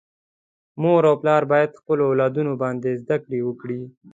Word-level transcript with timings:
مور 0.81 1.03
او 1.09 1.15
پلار 1.21 1.43
باید 1.51 1.77
خپل 1.79 1.97
اولادونه 2.07 2.51
باندي 2.61 2.93
زده 3.01 3.15
کړي 3.23 3.39
وکړي. 3.43 3.79